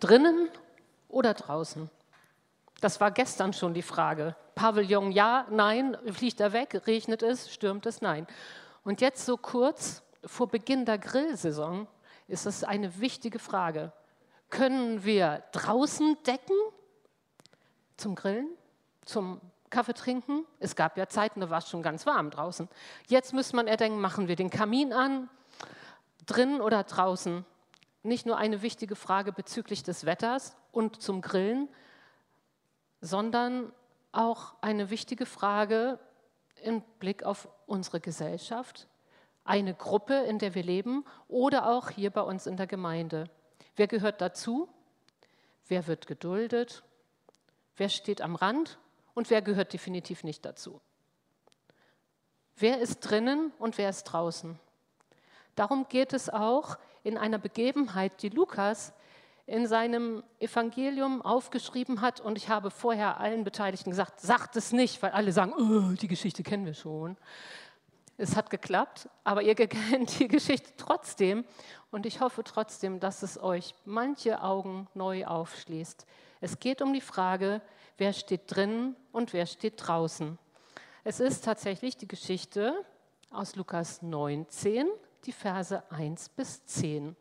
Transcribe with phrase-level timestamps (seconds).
[0.00, 0.48] Drinnen
[1.08, 1.90] oder draußen?
[2.80, 4.36] Das war gestern schon die Frage.
[4.54, 8.26] Pavillon ja, nein, fliegt er weg, regnet es, stürmt es, nein.
[8.84, 11.86] Und jetzt so kurz vor Beginn der Grillsaison
[12.28, 13.92] ist es eine wichtige Frage.
[14.50, 16.56] Können wir draußen decken
[17.96, 18.48] zum Grillen,
[19.04, 19.40] zum
[19.70, 20.44] Kaffee trinken?
[20.60, 22.68] Es gab ja Zeiten, da war es schon ganz warm draußen.
[23.08, 25.28] Jetzt müsste man erdenken, machen wir den Kamin an,
[26.26, 27.44] drinnen oder draußen?
[28.06, 31.68] Nicht nur eine wichtige Frage bezüglich des Wetters und zum Grillen,
[33.00, 33.72] sondern
[34.12, 35.98] auch eine wichtige Frage
[36.62, 38.86] im Blick auf unsere Gesellschaft,
[39.44, 43.28] eine Gruppe, in der wir leben oder auch hier bei uns in der Gemeinde.
[43.74, 44.68] Wer gehört dazu?
[45.66, 46.84] Wer wird geduldet?
[47.76, 48.78] Wer steht am Rand?
[49.14, 50.80] Und wer gehört definitiv nicht dazu?
[52.54, 54.60] Wer ist drinnen und wer ist draußen?
[55.56, 58.92] Darum geht es auch in einer Begebenheit, die Lukas
[59.46, 62.20] in seinem Evangelium aufgeschrieben hat.
[62.20, 66.08] Und ich habe vorher allen Beteiligten gesagt, sagt es nicht, weil alle sagen, oh, die
[66.08, 67.16] Geschichte kennen wir schon.
[68.18, 71.44] Es hat geklappt, aber ihr kennt die Geschichte trotzdem.
[71.90, 76.06] Und ich hoffe trotzdem, dass es euch manche Augen neu aufschließt.
[76.40, 77.62] Es geht um die Frage,
[77.98, 80.38] wer steht drin und wer steht draußen.
[81.04, 82.84] Es ist tatsächlich die Geschichte
[83.30, 84.88] aus Lukas 19,
[85.26, 87.16] die Verse 1 bis 10.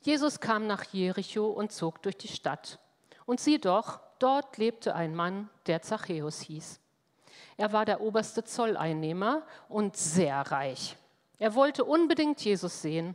[0.00, 2.78] Jesus kam nach Jericho und zog durch die Stadt.
[3.26, 6.80] Und sieh doch, dort lebte ein Mann, der Zachäus hieß.
[7.58, 10.96] Er war der oberste Zolleinnehmer und sehr reich.
[11.38, 13.14] Er wollte unbedingt Jesus sehen,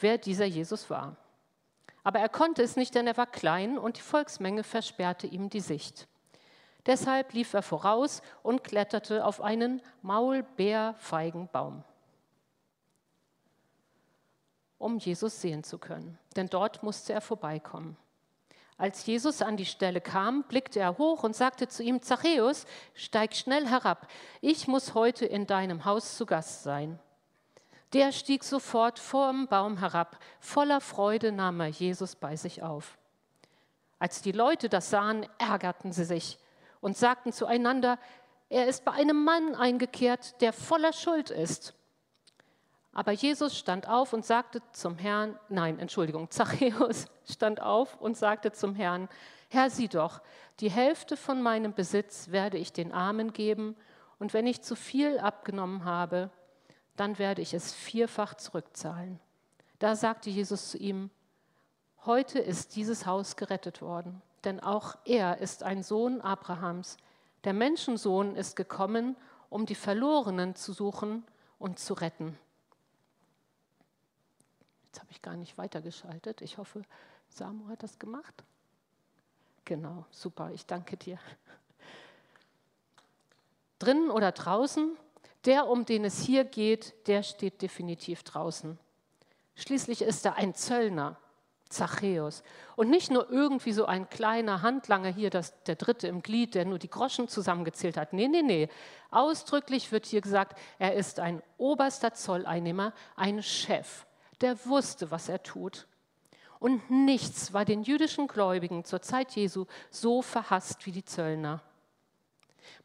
[0.00, 1.16] wer dieser Jesus war.
[2.04, 5.60] Aber er konnte es nicht, denn er war klein und die Volksmenge versperrte ihm die
[5.60, 6.08] Sicht.
[6.86, 11.84] Deshalb lief er voraus und kletterte auf einen Maulbeerfeigenbaum
[14.78, 17.96] um Jesus sehen zu können, denn dort musste er vorbeikommen.
[18.76, 23.36] Als Jesus an die Stelle kam, blickte er hoch und sagte zu ihm, Zachäus, steig
[23.36, 24.08] schnell herab,
[24.40, 26.98] ich muss heute in deinem Haus zu Gast sein.
[27.92, 32.98] Der stieg sofort vom Baum herab, voller Freude nahm er Jesus bei sich auf.
[34.00, 36.38] Als die Leute das sahen, ärgerten sie sich
[36.80, 37.98] und sagten zueinander,
[38.48, 41.74] er ist bei einem Mann eingekehrt, der voller Schuld ist.
[42.94, 48.52] Aber Jesus stand auf und sagte zum Herrn, nein, Entschuldigung, Zachäus stand auf und sagte
[48.52, 49.08] zum Herrn,
[49.50, 50.22] Herr, sieh doch,
[50.60, 53.76] die Hälfte von meinem Besitz werde ich den Armen geben,
[54.20, 56.30] und wenn ich zu viel abgenommen habe,
[56.96, 59.18] dann werde ich es vierfach zurückzahlen.
[59.80, 61.10] Da sagte Jesus zu ihm,
[62.06, 66.96] heute ist dieses Haus gerettet worden, denn auch er ist ein Sohn Abrahams.
[67.42, 69.16] Der Menschensohn ist gekommen,
[69.50, 71.24] um die Verlorenen zu suchen
[71.58, 72.38] und zu retten.
[74.94, 76.40] Jetzt habe ich gar nicht weitergeschaltet.
[76.40, 76.84] Ich hoffe,
[77.28, 78.44] Samu hat das gemacht.
[79.64, 81.18] Genau, super, ich danke dir.
[83.80, 84.96] Drinnen oder draußen,
[85.46, 88.78] der, um den es hier geht, der steht definitiv draußen.
[89.56, 91.16] Schließlich ist er ein Zöllner,
[91.68, 92.44] Zachäus.
[92.76, 96.66] Und nicht nur irgendwie so ein kleiner Handlanger hier, das, der dritte im Glied, der
[96.66, 98.12] nur die Groschen zusammengezählt hat.
[98.12, 98.68] Nee, nee, nee.
[99.10, 104.06] Ausdrücklich wird hier gesagt, er ist ein oberster Zolleinnehmer, ein Chef
[104.44, 105.86] der wusste, was er tut.
[106.60, 111.60] Und nichts war den jüdischen Gläubigen zur Zeit Jesu so verhasst wie die Zöllner.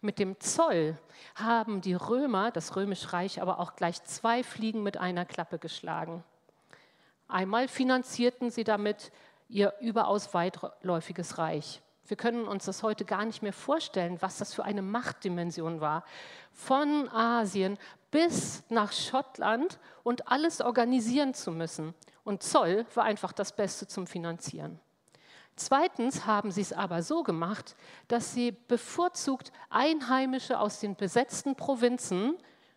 [0.01, 0.97] Mit dem Zoll
[1.35, 6.23] haben die Römer, das Römische Reich, aber auch gleich zwei Fliegen mit einer Klappe geschlagen.
[7.27, 9.11] Einmal finanzierten sie damit
[9.49, 11.81] ihr überaus weitläufiges Reich.
[12.09, 16.03] Wir können uns das heute gar nicht mehr vorstellen, was das für eine Machtdimension war.
[16.51, 17.77] Von Asien
[18.09, 21.93] bis nach Schottland und alles organisieren zu müssen.
[22.23, 24.79] Und Zoll war einfach das Beste zum Finanzieren.
[25.55, 27.75] Zweitens haben sie es aber so gemacht,
[28.07, 32.35] dass sie bevorzugt Einheimische aus den besetzten Provinzen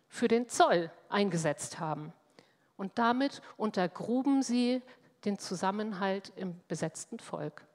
[0.09, 2.13] für den Zoll eingesetzt haben.
[2.77, 4.83] Und damit untergruben sie
[5.25, 7.65] den Zusammenhalt im besetzten Volk.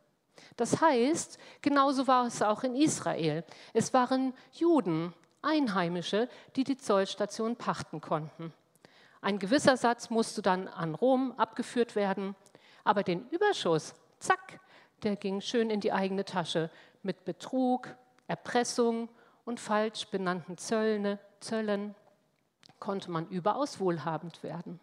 [0.56, 3.44] Das heißt, genauso war es auch in Israel.
[3.72, 8.52] Es waren Juden, Einheimische, die die Zollstation pachten konnten.
[9.20, 12.34] Ein gewisser Satz musste dann an Rom abgeführt werden,
[12.84, 14.60] aber den Überschuss, zack,
[15.02, 16.70] der ging schön in die eigene Tasche
[17.02, 17.94] mit Betrug,
[18.26, 19.08] Erpressung
[19.44, 21.94] und falsch benannten Zöllne, Zöllen
[22.78, 24.80] konnte man überaus wohlhabend werden.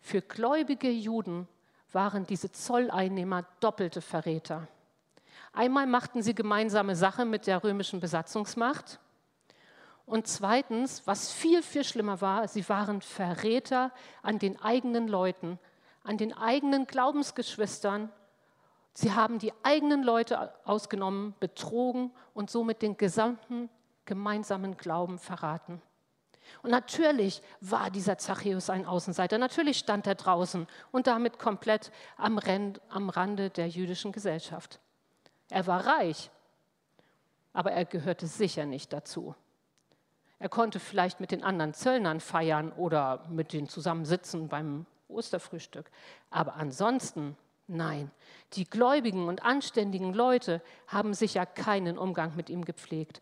[0.00, 1.48] Für gläubige Juden
[1.96, 4.68] waren diese Zolleinnehmer doppelte Verräter.
[5.54, 9.00] Einmal machten sie gemeinsame Sache mit der römischen Besatzungsmacht.
[10.04, 15.58] Und zweitens, was viel, viel schlimmer war, sie waren Verräter an den eigenen Leuten,
[16.04, 18.12] an den eigenen Glaubensgeschwistern.
[18.92, 23.70] Sie haben die eigenen Leute ausgenommen, betrogen und somit den gesamten
[24.04, 25.80] gemeinsamen Glauben verraten.
[26.62, 29.38] Und natürlich war dieser Zachäus ein Außenseiter.
[29.38, 34.80] Natürlich stand er draußen und damit komplett am, Rande der jüdischen Gesellschaft.
[35.50, 36.30] Er war reich,
[37.52, 39.34] aber er gehörte sicher nicht dazu.
[40.38, 45.90] Er konnte vielleicht mit den anderen Zöllnern feiern oder mit denen zusammensitzen beim Osterfrühstück.
[46.30, 47.36] Aber ansonsten,
[47.68, 48.10] nein,
[48.52, 53.20] die gläubigen und anständigen Leute haben sicher keinen Umgang mit ihm gepflegt.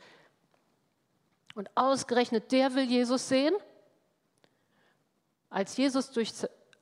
[1.55, 3.55] Und ausgerechnet der will Jesus sehen.
[5.51, 6.33] Als Jesus durch,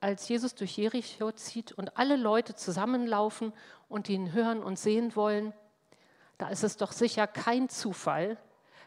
[0.00, 3.52] als Jesus durch Jericho zieht und alle Leute zusammenlaufen
[3.88, 5.52] und ihn hören und sehen wollen,
[6.38, 8.38] da ist es doch sicher kein Zufall,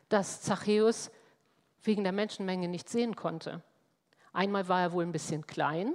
[0.10, 1.12] dass Zachäus
[1.84, 3.62] wegen der Menschenmenge nicht sehen konnte.
[4.34, 5.94] Einmal war er wohl ein bisschen klein,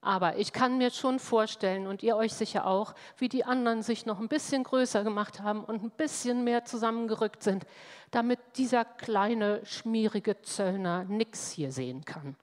[0.00, 4.06] aber ich kann mir schon vorstellen, und ihr euch sicher auch, wie die anderen sich
[4.06, 7.66] noch ein bisschen größer gemacht haben und ein bisschen mehr zusammengerückt sind,
[8.10, 12.36] damit dieser kleine, schmierige Zöllner nichts hier sehen kann.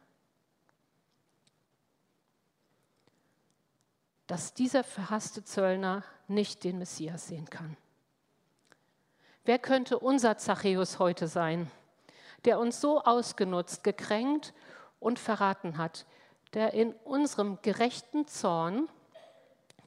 [4.27, 7.77] Dass dieser verhasste Zöllner nicht den Messias sehen kann.
[9.45, 11.71] Wer könnte unser Zachäus heute sein,
[12.43, 14.53] der uns so ausgenutzt, gekränkt
[14.99, 16.05] und verraten hat,
[16.55, 18.87] der in unserem gerechten Zorn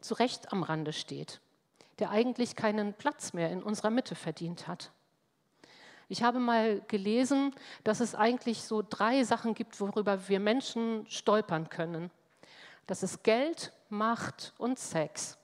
[0.01, 1.41] zu Recht am Rande steht,
[1.99, 4.93] der eigentlich keinen Platz mehr in unserer Mitte verdient hat.
[6.11, 7.55] Ich habe mal gelesen,
[7.85, 12.11] dass es eigentlich so drei Sachen gibt, worüber wir Menschen stolpern können.
[12.87, 15.37] Das ist Geld, Macht und Sex.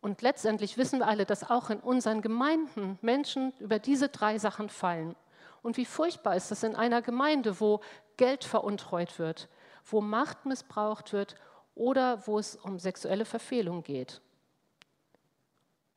[0.00, 4.68] Und letztendlich wissen wir alle, dass auch in unseren Gemeinden Menschen über diese drei Sachen
[4.68, 5.16] fallen.
[5.64, 7.80] Und wie furchtbar ist es in einer Gemeinde, wo
[8.18, 9.48] Geld veruntreut wird,
[9.86, 11.36] wo Macht missbraucht wird
[11.74, 14.20] oder wo es um sexuelle Verfehlung geht.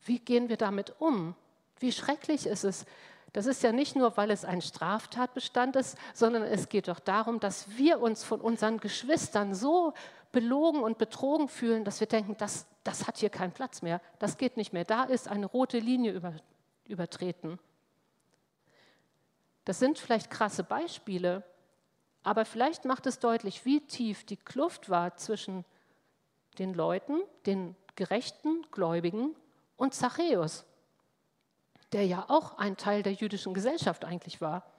[0.06, 1.36] Wie gehen wir damit um?
[1.80, 2.86] Wie schrecklich ist es?
[3.34, 7.42] Das ist ja nicht nur, weil es ein Straftatbestand ist, sondern es geht doch darum,
[7.42, 9.94] dass wir uns von unseren Geschwistern so
[10.32, 14.38] belogen und betrogen fühlen, dass wir denken, das, das hat hier keinen Platz mehr, das
[14.38, 16.36] geht nicht mehr, da ist eine rote Linie über,
[16.86, 17.60] übertreten.
[19.68, 21.44] Das sind vielleicht krasse Beispiele,
[22.24, 25.66] aber vielleicht macht es deutlich, wie tief die Kluft war zwischen
[26.58, 29.36] den Leuten, den gerechten Gläubigen
[29.76, 30.66] und Zachäus,
[31.92, 34.72] der ja auch ein Teil der jüdischen Gesellschaft eigentlich war.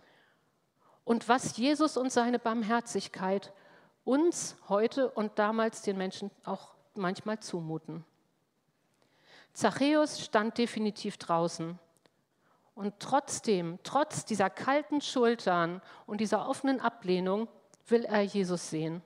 [1.04, 3.52] Und was Jesus und seine Barmherzigkeit
[4.04, 8.06] uns heute und damals den Menschen auch manchmal zumuten.
[9.52, 11.78] Zachäus stand definitiv draußen.
[12.78, 17.48] Und trotzdem, trotz dieser kalten Schultern und dieser offenen Ablehnung,
[17.88, 19.02] will er Jesus sehen.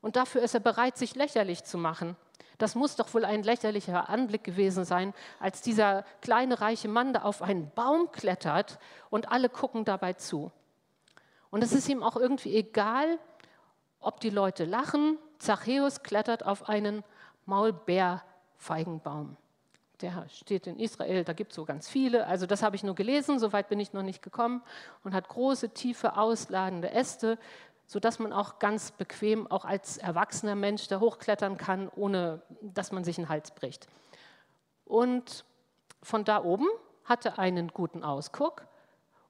[0.00, 2.16] Und dafür ist er bereit, sich lächerlich zu machen.
[2.58, 7.22] Das muss doch wohl ein lächerlicher Anblick gewesen sein, als dieser kleine reiche Mann da
[7.22, 10.50] auf einen Baum klettert und alle gucken dabei zu.
[11.50, 13.20] Und es ist ihm auch irgendwie egal,
[14.00, 15.16] ob die Leute lachen.
[15.38, 17.04] Zachäus klettert auf einen
[17.46, 19.36] Maulbeerfeigenbaum
[20.02, 22.26] der steht in Israel, da gibt es so ganz viele.
[22.26, 24.62] Also das habe ich nur gelesen, soweit bin ich noch nicht gekommen
[25.04, 27.38] und hat große, tiefe, ausladende Äste,
[27.86, 33.04] sodass man auch ganz bequem, auch als erwachsener Mensch, da hochklettern kann, ohne dass man
[33.04, 33.86] sich den Hals bricht.
[34.84, 35.44] Und
[36.02, 36.66] von da oben
[37.04, 38.66] hatte einen guten Ausguck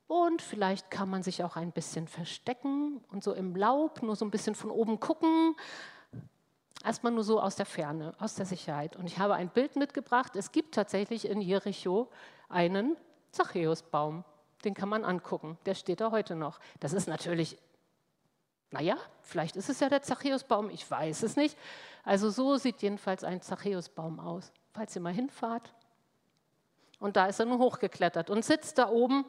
[0.06, 4.24] und vielleicht kann man sich auch ein bisschen verstecken und so im Laub nur so
[4.24, 5.56] ein bisschen von oben gucken,
[6.84, 8.96] Erstmal nur so aus der Ferne, aus der Sicherheit.
[8.96, 10.34] Und ich habe ein Bild mitgebracht.
[10.34, 12.08] Es gibt tatsächlich in Jericho
[12.48, 12.96] einen
[13.30, 14.24] Zachäusbaum.
[14.64, 15.58] Den kann man angucken.
[15.66, 16.58] Der steht da heute noch.
[16.80, 17.58] Das ist natürlich,
[18.70, 21.56] naja, vielleicht ist es ja der Zachäusbaum, ich weiß es nicht.
[22.04, 24.52] Also so sieht jedenfalls ein Zachäusbaum aus.
[24.72, 25.72] Falls ihr mal hinfahrt.
[26.98, 29.24] Und da ist er nun hochgeklettert und sitzt da oben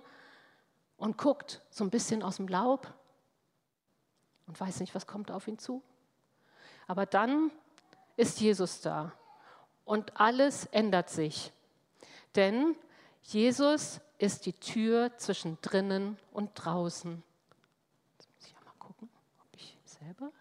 [0.97, 2.93] und guckt so ein bisschen aus dem Laub
[4.47, 5.83] und weiß nicht, was kommt auf ihn zu.
[6.93, 7.49] Aber dann
[8.17, 9.13] ist Jesus da
[9.83, 11.51] und alles ändert sich.
[12.35, 12.75] Denn
[13.23, 17.23] Jesus ist die Tür zwischen drinnen und draußen.
[18.19, 19.09] Jetzt muss ich mal gucken,
[19.39, 20.31] ob ich selber.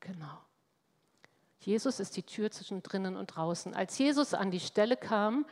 [0.00, 0.38] Genau.
[1.60, 3.74] Jesus ist die Tür zwischen drinnen und draußen.
[3.74, 5.44] Als Jesus an die Stelle kam,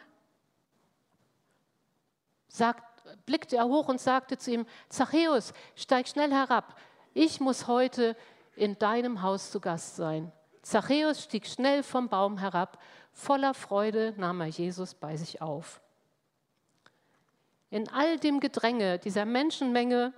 [2.49, 6.81] sagt, blickte er hoch und sagte zu ihm, Zachäus, steig schnell herab.
[7.13, 8.17] Ich muss heute
[8.57, 10.33] in deinem Haus zu Gast sein.
[10.63, 12.83] Zachäus stieg schnell vom Baum herab,
[13.13, 15.81] voller Freude nahm er Jesus bei sich auf.
[17.71, 20.13] In all dem Gedränge dieser Menschenmenge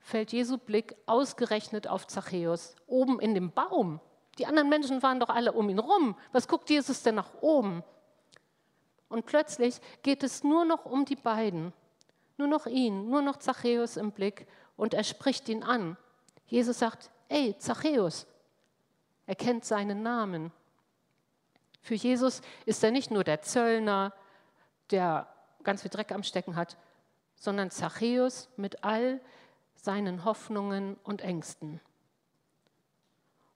[0.00, 4.00] fällt Jesu Blick ausgerechnet auf Zachäus, oben in dem Baum.
[4.38, 6.16] Die anderen Menschen waren doch alle um ihn rum.
[6.32, 7.84] Was guckt Jesus denn nach oben?
[9.08, 11.72] Und plötzlich geht es nur noch um die beiden,
[12.38, 14.46] nur noch ihn, nur noch Zachäus im Blick
[14.76, 15.96] und er spricht ihn an.
[16.50, 18.26] Jesus sagt, ey, Zachäus,
[19.26, 20.50] er kennt seinen Namen.
[21.80, 24.12] Für Jesus ist er nicht nur der Zöllner,
[24.90, 25.28] der
[25.62, 26.76] ganz viel Dreck am Stecken hat,
[27.36, 29.20] sondern Zachäus mit all
[29.76, 31.80] seinen Hoffnungen und Ängsten.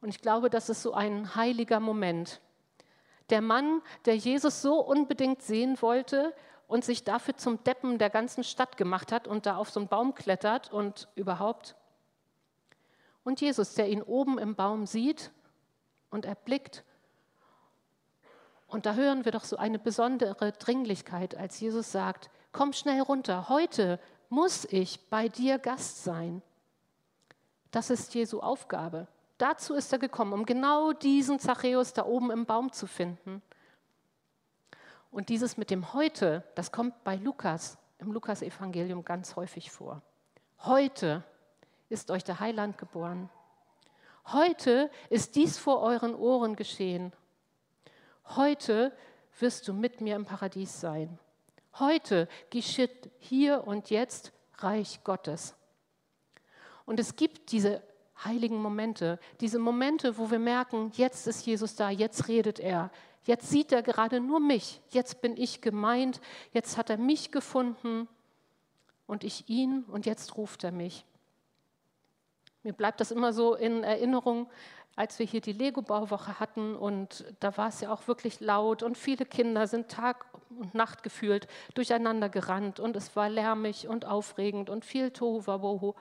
[0.00, 2.40] Und ich glaube, das ist so ein heiliger Moment.
[3.30, 6.32] Der Mann, der Jesus so unbedingt sehen wollte
[6.68, 9.88] und sich dafür zum Deppen der ganzen Stadt gemacht hat und da auf so einen
[9.88, 11.74] Baum klettert und überhaupt.
[13.24, 15.32] Und Jesus, der ihn oben im Baum sieht
[16.10, 16.84] und erblickt.
[18.68, 23.48] Und da hören wir doch so eine besondere Dringlichkeit, als Jesus sagt, komm schnell runter,
[23.48, 26.42] heute muss ich bei dir Gast sein.
[27.70, 29.08] Das ist Jesu Aufgabe.
[29.38, 33.42] Dazu ist er gekommen, um genau diesen Zachäus da oben im Baum zu finden.
[35.10, 40.02] Und dieses mit dem heute, das kommt bei Lukas, im Lukas-Evangelium ganz häufig vor.
[40.60, 41.22] Heute
[41.88, 43.30] ist euch der Heiland geboren.
[44.26, 47.12] Heute ist dies vor euren Ohren geschehen.
[48.36, 48.96] Heute
[49.38, 51.18] wirst du mit mir im Paradies sein.
[51.78, 55.54] Heute geschieht hier und jetzt Reich Gottes.
[56.86, 57.82] Und es gibt diese
[58.24, 62.90] heiligen Momente, diese Momente, wo wir merken, jetzt ist Jesus da, jetzt redet er,
[63.24, 66.20] jetzt sieht er gerade nur mich, jetzt bin ich gemeint,
[66.52, 68.08] jetzt hat er mich gefunden
[69.06, 71.04] und ich ihn und jetzt ruft er mich.
[72.64, 74.48] Mir bleibt das immer so in Erinnerung,
[74.96, 78.96] als wir hier die Lego-Bauwoche hatten und da war es ja auch wirklich laut und
[78.96, 84.70] viele Kinder sind Tag und Nacht gefühlt durcheinander gerannt und es war lärmig und aufregend
[84.70, 85.94] und viel Tohuwabohu.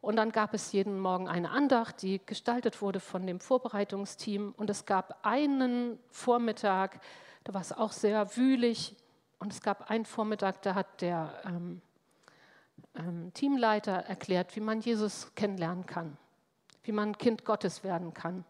[0.00, 4.70] Und dann gab es jeden Morgen eine Andacht, die gestaltet wurde von dem Vorbereitungsteam und
[4.70, 7.00] es gab einen Vormittag,
[7.42, 8.96] da war es auch sehr wühlig
[9.40, 11.80] und es gab einen Vormittag, da hat der ähm,
[13.34, 16.16] Teamleiter erklärt, wie man Jesus kennenlernen kann
[16.84, 18.44] wie man Kind Gottes werden kann.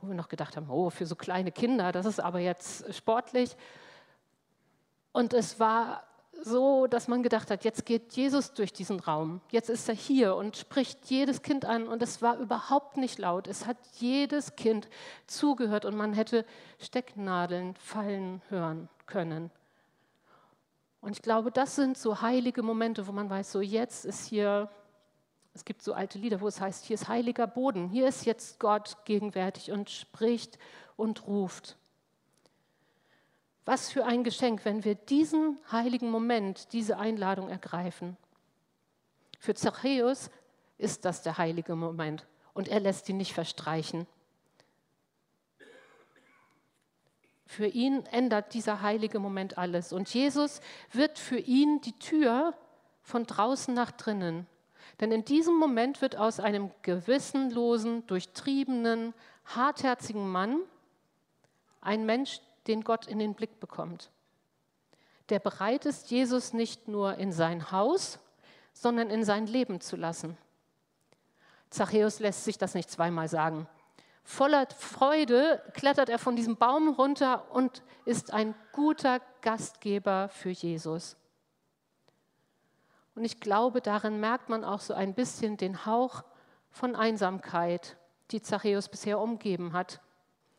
[0.00, 3.56] Wo wir noch gedacht haben, oh, für so kleine Kinder, das ist aber jetzt sportlich.
[5.12, 6.04] Und es war
[6.42, 10.34] so, dass man gedacht hat, jetzt geht Jesus durch diesen Raum, jetzt ist er hier
[10.34, 13.46] und spricht jedes Kind an und es war überhaupt nicht laut.
[13.46, 14.88] Es hat jedes Kind
[15.26, 16.44] zugehört und man hätte
[16.80, 19.50] Stecknadeln fallen hören können.
[21.04, 24.70] Und ich glaube, das sind so heilige Momente, wo man weiß, so jetzt ist hier
[25.52, 28.58] es gibt so alte Lieder, wo es heißt, hier ist heiliger Boden, hier ist jetzt
[28.58, 30.58] Gott gegenwärtig und spricht
[30.96, 31.76] und ruft.
[33.64, 38.16] Was für ein Geschenk, wenn wir diesen heiligen Moment, diese Einladung ergreifen.
[39.38, 40.30] Für Zachäus
[40.76, 44.08] ist das der heilige Moment und er lässt ihn nicht verstreichen.
[47.56, 50.60] Für ihn ändert dieser heilige Moment alles und Jesus
[50.92, 52.54] wird für ihn die Tür
[53.02, 54.46] von draußen nach drinnen
[55.00, 60.60] denn in diesem Moment wird aus einem gewissenlosen, durchtriebenen, hartherzigen Mann
[61.80, 64.10] ein Mensch, den Gott in den Blick bekommt,
[65.28, 68.18] der bereit ist, Jesus nicht nur in sein Haus,
[68.72, 70.38] sondern in sein Leben zu lassen.
[71.68, 73.66] Zachäus lässt sich das nicht zweimal sagen.
[74.24, 81.16] Voller Freude klettert er von diesem Baum runter und ist ein guter Gastgeber für Jesus.
[83.14, 86.24] Und ich glaube, darin merkt man auch so ein bisschen den Hauch
[86.70, 87.96] von Einsamkeit,
[88.30, 90.00] die Zachäus bisher umgeben hat.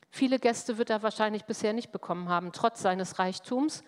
[0.09, 3.83] Viele Gäste wird er wahrscheinlich bisher nicht bekommen haben, trotz seines Reichtums.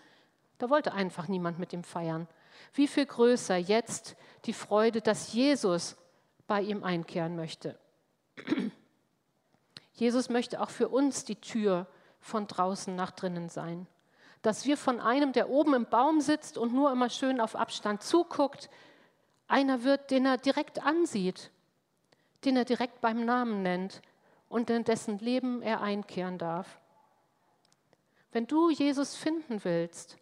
[0.58, 2.26] Da wollte einfach niemand mit ihm feiern.
[2.74, 5.96] Wie viel größer jetzt die Freude, dass Jesus
[6.48, 7.78] bei ihm einkehren möchte.
[9.98, 11.86] Jesus möchte auch für uns die Tür
[12.20, 13.86] von draußen nach drinnen sein
[14.42, 18.02] dass wir von einem, der oben im Baum sitzt und nur immer schön auf Abstand
[18.02, 18.70] zuguckt,
[19.48, 21.50] einer wird, den er direkt ansieht,
[22.44, 24.02] den er direkt beim Namen nennt
[24.48, 26.78] und in dessen Leben er einkehren darf.
[28.30, 30.18] Wenn du Jesus finden willst,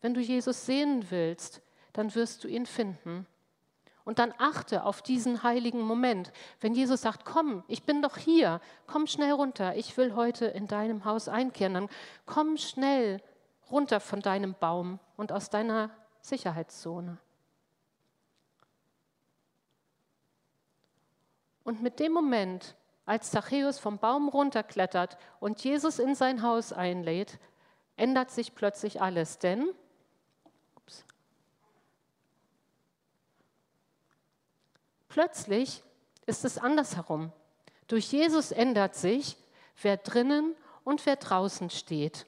[0.00, 3.26] wenn du Jesus sehen willst, dann wirst du ihn finden.
[4.06, 6.32] Und dann achte auf diesen heiligen Moment.
[6.60, 10.68] Wenn Jesus sagt, komm, ich bin doch hier, komm schnell runter, ich will heute in
[10.68, 11.88] deinem Haus einkehren, dann
[12.24, 13.20] komm schnell
[13.68, 17.18] runter von deinem Baum und aus deiner Sicherheitszone.
[21.64, 27.40] Und mit dem Moment, als Zachäus vom Baum runterklettert und Jesus in sein Haus einlädt,
[27.96, 29.68] ändert sich plötzlich alles, denn
[30.76, 31.04] ups,
[35.16, 35.82] Plötzlich
[36.26, 37.32] ist es andersherum.
[37.86, 39.38] Durch Jesus ändert sich,
[39.80, 40.54] wer drinnen
[40.84, 42.26] und wer draußen steht.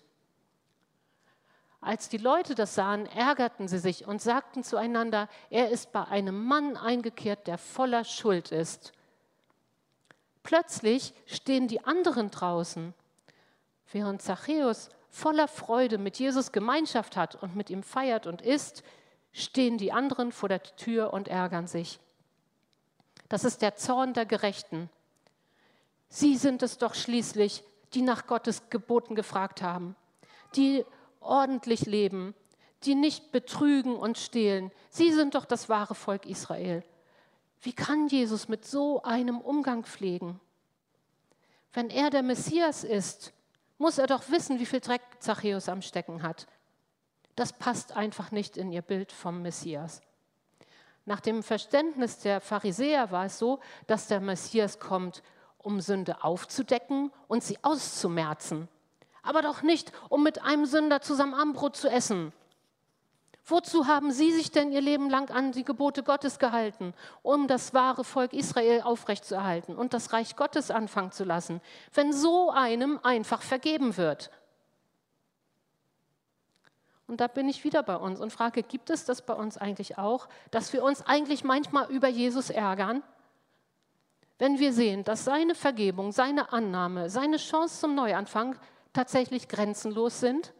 [1.83, 6.47] Als die Leute das sahen, ärgerten sie sich und sagten zueinander, er ist bei einem
[6.47, 8.95] Mann eingekehrt, der voller Schuld ist.
[10.43, 12.95] Plötzlich stehen die anderen draußen,
[13.93, 18.83] während Zachäus voller Freude mit Jesus Gemeinschaft hat und mit ihm feiert und isst,
[19.35, 22.01] stehen die anderen vor der Tür und ärgern sich.
[23.29, 24.89] Das ist der Zorn der Gerechten.
[26.09, 27.63] Sie sind es doch schließlich,
[27.95, 29.97] die nach Gottes Geboten gefragt haben,
[30.55, 30.85] die
[31.21, 32.35] ordentlich leben,
[32.85, 34.71] die nicht betrügen und stehlen.
[34.89, 36.83] Sie sind doch das wahre Volk Israel.
[37.61, 40.41] Wie kann Jesus mit so einem Umgang pflegen?
[41.73, 43.33] Wenn er der Messias ist,
[43.79, 46.47] muss er doch wissen, wie viel Dreck Zachäus am Stecken hat.
[47.37, 50.01] Das passt einfach nicht in ihr Bild vom Messias.
[51.09, 55.23] Nach dem Verständnis der Pharisäer war es so, dass der Messias kommt,
[55.59, 58.69] um Sünde aufzudecken und sie auszumerzen
[59.29, 62.33] aber doch nicht, um mit einem Sünder zusammen Abendbrot zu essen.
[63.45, 67.75] Wozu haben Sie sich denn Ihr Leben lang an die Gebote Gottes gehalten, um das
[67.75, 71.61] wahre Volk Israel aufrechtzuerhalten und das Reich Gottes anfangen zu lassen,
[71.93, 74.31] wenn so einem einfach vergeben wird?
[77.09, 79.97] Und da bin ich wieder bei uns und frage, gibt es das bei uns eigentlich
[79.97, 83.03] auch, dass wir uns eigentlich manchmal über Jesus ärgern?
[84.39, 88.57] Wenn wir sehen, dass seine Vergebung, seine Annahme, seine Chance zum Neuanfang
[88.93, 90.53] tatsächlich grenzenlos sind?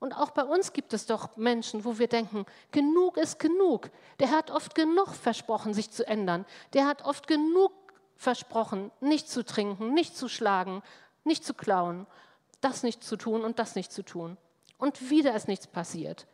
[0.00, 3.90] Und auch bei uns gibt es doch Menschen, wo wir denken, genug ist genug.
[4.20, 6.46] Der hat oft genug versprochen, sich zu ändern.
[6.72, 7.72] Der hat oft genug
[8.16, 10.82] versprochen, nicht zu trinken, nicht zu schlagen,
[11.24, 12.06] nicht zu klauen,
[12.62, 14.38] das nicht zu tun und das nicht zu tun.
[14.78, 16.26] Und wieder ist nichts passiert.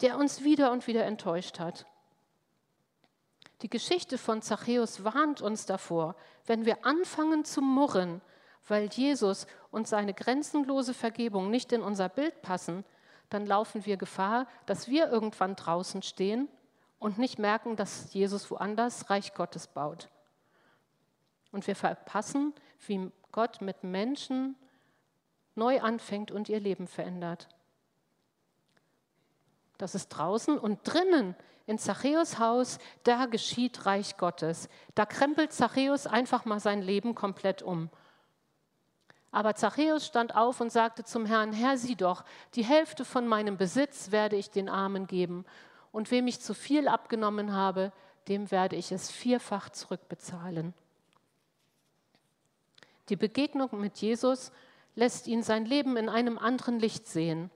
[0.00, 1.84] Der uns wieder und wieder enttäuscht hat.
[3.62, 6.14] Die Geschichte von Zachäus warnt uns davor,
[6.46, 8.20] wenn wir anfangen zu murren,
[8.68, 12.84] weil Jesus und seine grenzenlose Vergebung nicht in unser Bild passen,
[13.30, 16.48] dann laufen wir Gefahr, dass wir irgendwann draußen stehen
[17.00, 20.08] und nicht merken, dass Jesus woanders Reich Gottes baut.
[21.50, 22.54] Und wir verpassen,
[22.86, 24.56] wie Gott mit Menschen
[25.58, 27.48] neu anfängt und ihr Leben verändert.
[29.76, 34.70] Das ist draußen und drinnen in Zachäus Haus, da geschieht Reich Gottes.
[34.94, 37.90] Da krempelt Zachäus einfach mal sein Leben komplett um.
[39.30, 43.58] Aber Zachäus stand auf und sagte zum Herrn, Herr, sieh doch, die Hälfte von meinem
[43.58, 45.44] Besitz werde ich den Armen geben,
[45.92, 47.92] und wem ich zu viel abgenommen habe,
[48.28, 50.74] dem werde ich es vierfach zurückbezahlen.
[53.08, 54.52] Die Begegnung mit Jesus
[54.98, 57.50] lässt ihn sein Leben in einem anderen Licht sehen.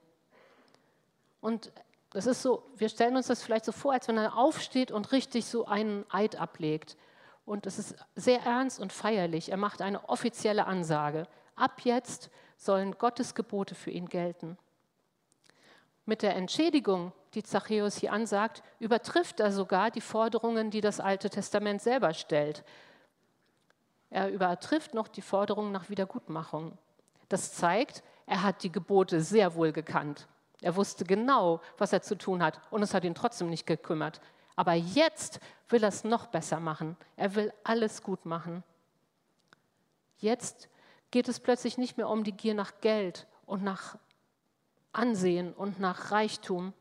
[1.40, 1.72] Und
[2.10, 5.10] das ist so, wir stellen uns das vielleicht so vor, als wenn er aufsteht und
[5.10, 6.96] richtig so einen Eid ablegt.
[7.44, 9.50] Und es ist sehr ernst und feierlich.
[9.50, 11.26] Er macht eine offizielle Ansage.
[11.56, 14.56] Ab jetzt sollen Gottes Gebote für ihn gelten.
[16.06, 21.28] Mit der Entschädigung, die Zachäus hier ansagt, übertrifft er sogar die Forderungen, die das Alte
[21.28, 22.62] Testament selber stellt.
[24.10, 26.78] Er übertrifft noch die Forderungen nach Wiedergutmachung.
[27.32, 30.28] Das zeigt, er hat die Gebote sehr wohl gekannt.
[30.60, 34.20] Er wusste genau, was er zu tun hat und es hat ihn trotzdem nicht gekümmert.
[34.54, 35.40] Aber jetzt
[35.70, 36.94] will er es noch besser machen.
[37.16, 38.62] Er will alles gut machen.
[40.18, 40.68] Jetzt
[41.10, 43.96] geht es plötzlich nicht mehr um die Gier nach Geld und nach
[44.92, 46.74] Ansehen und nach Reichtum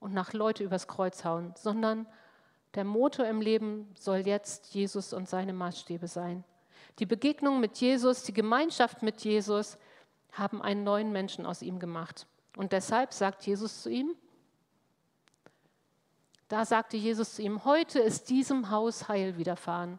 [0.00, 2.06] und nach Leute übers Kreuz hauen, sondern
[2.74, 6.44] der Motor im Leben soll jetzt Jesus und seine Maßstäbe sein.
[6.98, 9.78] Die Begegnung mit Jesus, die Gemeinschaft mit Jesus
[10.32, 12.26] haben einen neuen Menschen aus ihm gemacht.
[12.56, 14.14] Und deshalb sagt Jesus zu ihm,
[16.48, 19.98] da sagte Jesus zu ihm, heute ist diesem Haus Heil widerfahren,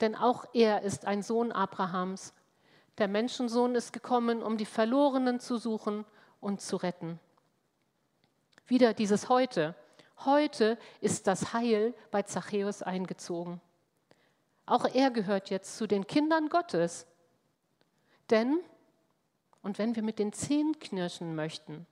[0.00, 2.32] denn auch er ist ein Sohn Abrahams.
[2.96, 6.06] Der Menschensohn ist gekommen, um die Verlorenen zu suchen
[6.40, 7.20] und zu retten.
[8.66, 9.74] Wieder dieses heute.
[10.24, 13.60] Heute ist das Heil bei Zachäus eingezogen.
[14.66, 17.06] Auch er gehört jetzt zu den Kindern Gottes.
[18.30, 18.58] Denn
[19.62, 21.86] und wenn wir mit den Zehen knirschen möchten,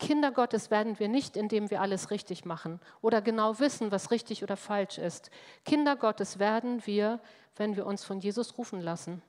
[0.00, 4.42] Kinder Gottes werden wir nicht, indem wir alles richtig machen oder genau wissen, was richtig
[4.42, 5.30] oder falsch ist.
[5.64, 7.20] Kinder Gottes werden wir,
[7.56, 9.22] wenn wir uns von Jesus rufen lassen,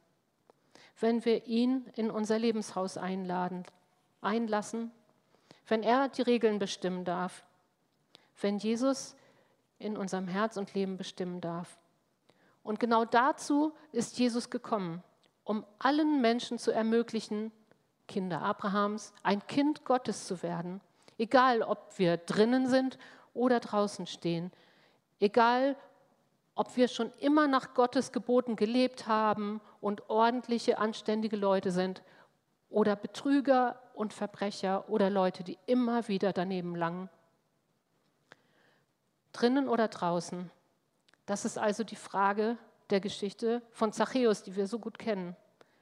[1.00, 3.63] wenn wir ihn in unser Lebenshaus einladen,
[4.22, 4.91] einlassen,
[5.68, 7.46] wenn er die Regeln bestimmen darf,
[8.41, 9.15] wenn Jesus
[9.78, 11.78] in unserem Herz und Leben bestimmen darf.
[12.65, 15.01] Und genau dazu ist Jesus gekommen
[15.45, 17.51] um allen Menschen zu ermöglichen,
[18.08, 20.82] Kinder Abrahams, ein Kind Gottes zu werden.
[21.17, 22.97] Egal, ob wir drinnen sind
[23.34, 24.51] oder draußen stehen.
[25.19, 25.78] Egal,
[26.56, 32.04] ob wir schon immer nach Gottes Geboten gelebt haben und ordentliche, anständige Leute sind
[32.69, 37.10] oder Betrüger und Verbrecher oder Leute, die immer wieder daneben langen.
[39.32, 40.49] Drinnen oder draußen?
[41.25, 42.57] Das ist also die Frage
[42.89, 45.35] der Geschichte von Zachäus, die wir so gut kennen.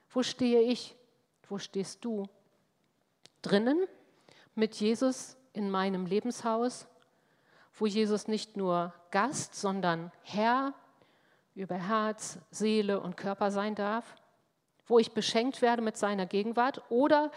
[0.09, 0.95] Wo stehe ich?
[1.49, 2.27] Wo stehst du?
[3.41, 3.85] Drinnen
[4.55, 6.87] mit Jesus in meinem Lebenshaus,
[7.73, 10.73] wo Jesus nicht nur Gast, sondern Herr
[11.55, 14.15] über Herz, Seele und Körper sein darf,
[14.87, 17.31] wo ich beschenkt werde mit seiner Gegenwart oder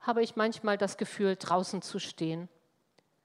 [0.00, 2.48] habe ich manchmal das Gefühl, draußen zu stehen,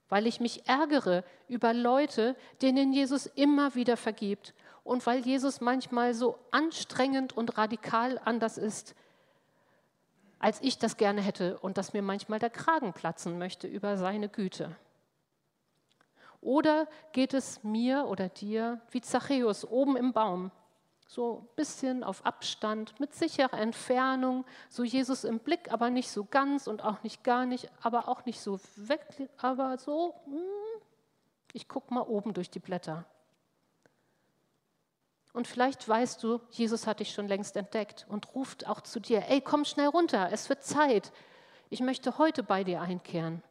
[0.10, 6.14] weil ich mich ärgere über Leute, denen Jesus immer wieder vergibt und weil Jesus manchmal
[6.14, 8.96] so anstrengend und radikal anders ist,
[10.40, 14.30] als ich das gerne hätte und dass mir manchmal der Kragen platzen möchte über seine
[14.30, 14.76] Güte.
[16.40, 20.52] Oder geht es mir oder dir wie Zachäus oben im Baum,
[21.08, 26.26] so ein bisschen auf Abstand, mit sicherer Entfernung, so Jesus im Blick, aber nicht so
[26.26, 29.06] ganz und auch nicht gar nicht, aber auch nicht so weg,
[29.38, 30.82] aber so, hm,
[31.54, 33.06] ich gucke mal oben durch die Blätter.
[35.34, 39.24] Und vielleicht weißt du, Jesus hat dich schon längst entdeckt und ruft auch zu dir,
[39.28, 41.12] ey, komm schnell runter, es wird Zeit.
[41.70, 43.44] Ich möchte heute bei dir einkehren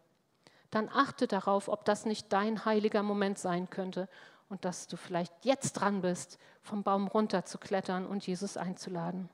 [0.75, 4.09] dann achte darauf, ob das nicht dein heiliger Moment sein könnte
[4.55, 9.29] und dass du vielleicht jetzt dran bist, vom Baum runter zu klettern und Jesus einzuladen.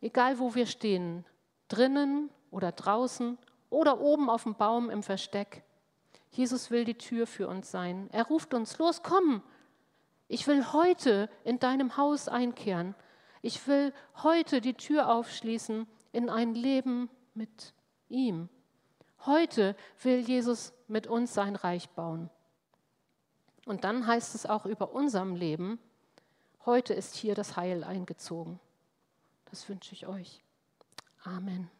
[0.00, 1.24] Egal wo wir stehen,
[1.68, 3.38] drinnen oder draußen
[3.70, 5.62] oder oben auf dem Baum im Versteck,
[6.32, 8.08] Jesus will die Tür für uns sein.
[8.10, 9.44] Er ruft uns, los, komm,
[10.26, 12.96] ich will heute in deinem Haus einkehren.
[13.42, 13.94] Ich will
[14.24, 17.74] heute die Tür aufschließen in ein Leben mit
[18.08, 18.48] ihm.
[19.24, 22.28] Heute will Jesus mit uns sein Reich bauen.
[23.64, 25.78] Und dann heißt es auch über unserem Leben,
[26.66, 28.58] heute ist hier das Heil eingezogen.
[29.50, 30.42] Das wünsche ich euch.
[31.24, 31.70] Amen.